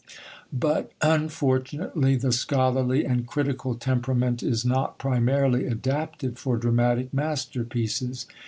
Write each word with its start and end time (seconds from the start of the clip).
But, 0.51 0.93
unfortunately, 1.03 2.15
the 2.15 2.31
scholarly 2.31 3.05
and 3.05 3.27
critical 3.27 3.75
temperament 3.75 4.41
is 4.41 4.65
not 4.65 4.97
primarily 4.97 5.67
adapted 5.67 6.39
for 6.39 6.57
dramatic 6.57 7.13
masterpieces. 7.13 8.25